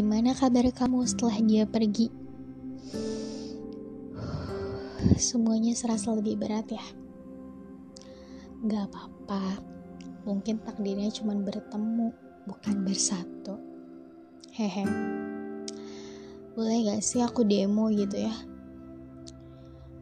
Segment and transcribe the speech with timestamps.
[0.00, 2.08] Gimana kabar kamu setelah dia pergi?
[5.20, 6.80] Semuanya serasa lebih berat ya.
[8.64, 9.60] Gak apa-apa,
[10.24, 12.16] mungkin takdirnya cuma bertemu,
[12.48, 13.60] bukan bersatu.
[14.56, 14.88] Hehe.
[16.56, 18.32] Boleh gak sih aku demo gitu ya?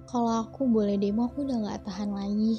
[0.07, 2.55] Kalau aku boleh demo, aku udah gak tahan lagi.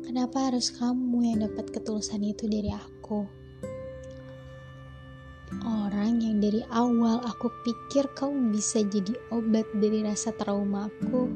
[0.00, 3.37] Kenapa harus kamu yang dapat ketulusan itu dari aku?
[6.08, 11.28] Orang yang dari awal aku pikir kamu bisa jadi obat dari rasa trauma aku,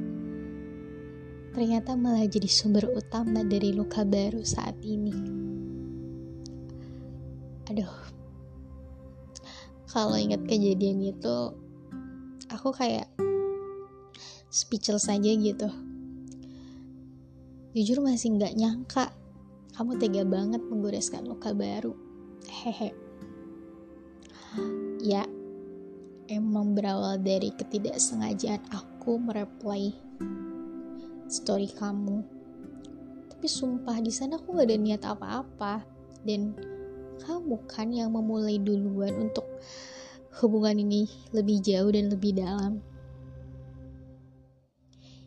[1.53, 5.13] ternyata malah jadi sumber utama dari luka baru saat ini.
[7.69, 7.93] Aduh,
[9.93, 11.37] kalau ingat kejadian itu,
[12.49, 13.13] aku kayak
[14.49, 15.69] speechless aja gitu.
[17.77, 19.13] Jujur masih nggak nyangka
[19.77, 21.93] kamu tega banget menggoreskan luka baru.
[22.49, 23.02] Hehe
[25.03, 25.27] ya
[26.33, 29.93] emang berawal dari ketidaksengajaan aku mereply
[31.29, 32.25] story kamu.
[33.29, 35.85] Tapi sumpah di sana aku gak ada niat apa-apa.
[36.23, 36.57] Dan
[37.21, 39.45] kamu kan yang memulai duluan untuk
[40.41, 42.81] hubungan ini lebih jauh dan lebih dalam.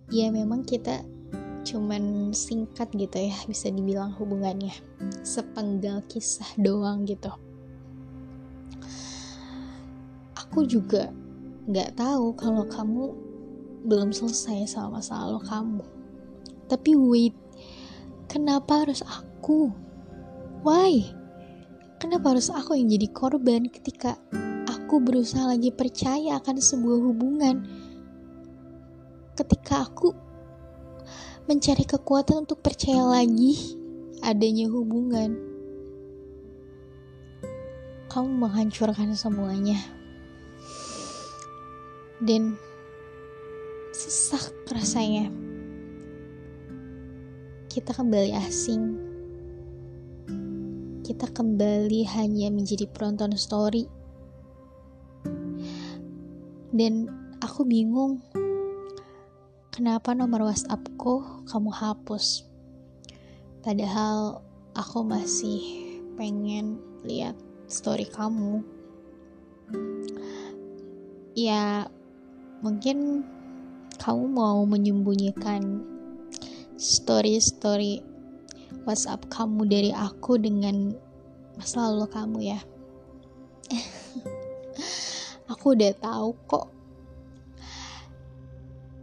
[0.10, 1.02] Ya memang kita
[1.66, 4.74] cuman singkat gitu ya bisa dibilang hubungannya.
[5.26, 7.45] Sepenggal kisah doang gitu
[10.56, 11.12] aku juga
[11.68, 13.12] nggak tahu kalau kamu
[13.92, 15.84] belum selesai sama masa lalu kamu.
[16.72, 17.36] Tapi wait
[18.32, 19.68] kenapa harus aku?
[20.64, 21.12] Why?
[22.00, 24.16] Kenapa harus aku yang jadi korban ketika
[24.64, 27.60] aku berusaha lagi percaya akan sebuah hubungan?
[29.36, 30.16] Ketika aku
[31.52, 33.76] mencari kekuatan untuk percaya lagi
[34.24, 35.36] adanya hubungan,
[38.08, 39.95] kamu menghancurkan semuanya.
[42.24, 42.56] Dan
[43.96, 45.32] sesak rasanya.
[47.72, 48.84] Kita kembali asing.
[51.04, 53.88] Kita kembali hanya menjadi penonton story.
[56.76, 57.08] Dan
[57.40, 58.20] aku bingung
[59.72, 62.48] kenapa nomor WhatsAppku kamu hapus?
[63.64, 64.44] Padahal
[64.76, 65.60] aku masih
[66.20, 67.36] pengen lihat
[67.68, 68.60] story kamu.
[71.36, 71.92] Ya,
[72.66, 73.22] mungkin
[74.02, 75.86] kamu mau menyembunyikan
[76.82, 78.02] story-story
[78.90, 80.98] WhatsApp kamu dari aku dengan
[81.54, 82.60] masa lalu kamu ya.
[85.54, 86.68] aku udah tahu kok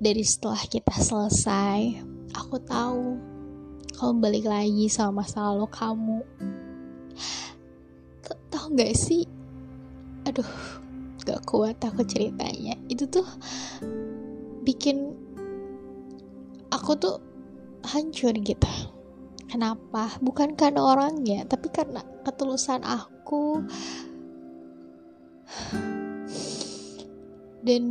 [0.02, 2.02] dari setelah kita selesai,
[2.34, 3.14] aku tahu
[3.94, 6.18] kamu balik lagi sama masa lalu kamu.
[8.50, 9.22] Tahu gak sih?
[10.26, 10.81] Aduh,
[11.22, 12.74] gak kuat aku ceritanya.
[12.90, 13.26] Itu tuh
[14.62, 15.14] bikin
[16.70, 17.16] aku tuh
[17.86, 18.70] hancur gitu.
[19.50, 20.16] Kenapa?
[20.24, 23.60] Bukan karena orangnya, tapi karena ketulusan aku.
[27.62, 27.84] Dan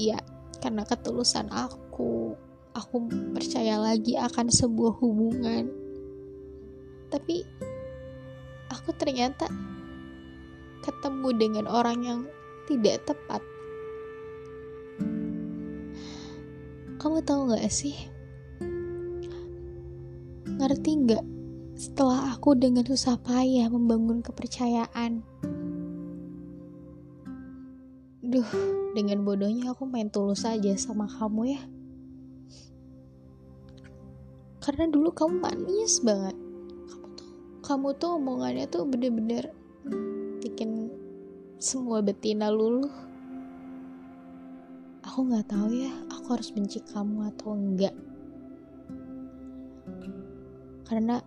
[0.00, 0.16] Iya,
[0.64, 2.32] karena ketulusan aku,
[2.72, 2.96] aku
[3.36, 5.68] percaya lagi akan sebuah hubungan.
[7.12, 7.44] Tapi
[8.72, 9.44] aku ternyata
[10.90, 12.20] ketemu dengan orang yang
[12.66, 13.38] tidak tepat.
[16.98, 17.94] Kamu tahu gak sih?
[20.50, 21.24] Ngerti gak?
[21.78, 25.24] Setelah aku dengan susah payah membangun kepercayaan,
[28.30, 28.46] Duh,
[28.94, 31.62] dengan bodohnya aku main tulus aja sama kamu ya.
[34.62, 36.38] Karena dulu kamu manis banget.
[36.86, 39.50] Kamu tuh, kamu tuh omongannya tuh bener-bener
[40.40, 40.88] bikin
[41.60, 42.90] semua betina luluh.
[45.04, 47.94] Aku nggak tahu ya, aku harus benci kamu atau enggak.
[50.88, 51.20] Karena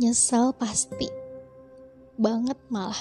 [0.00, 1.06] nyesel pasti
[2.18, 2.98] banget malah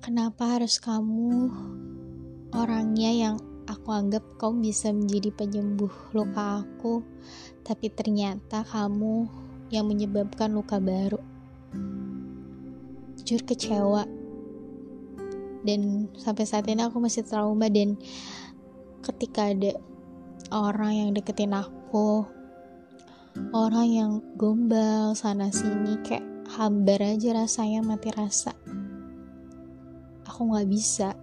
[0.00, 1.52] Kenapa harus kamu
[2.56, 3.36] orangnya yang
[3.68, 7.04] aku anggap kau bisa menjadi penyembuh luka aku,
[7.60, 9.28] tapi ternyata kamu
[9.70, 11.18] yang menyebabkan luka baru.
[13.22, 14.04] Jujur kecewa.
[15.64, 17.96] Dan sampai saat ini aku masih trauma dan
[19.04, 19.76] ketika ada
[20.50, 22.24] orang yang deketin aku,
[23.54, 28.50] orang yang gombal sana sini kayak hambar aja rasanya mati rasa
[30.26, 31.14] aku nggak bisa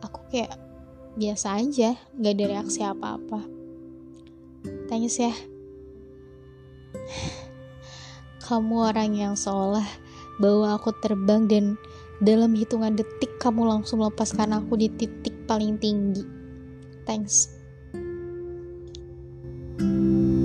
[0.00, 0.56] aku kayak
[1.20, 3.44] biasa aja nggak ada reaksi apa-apa
[4.88, 5.34] thanks ya
[8.50, 9.86] kamu orang yang seolah
[10.42, 11.78] bawa aku terbang dan
[12.18, 16.26] dalam hitungan detik kamu langsung melepaskan aku di titik paling tinggi.
[17.06, 17.54] Thanks.
[19.80, 20.39] thank you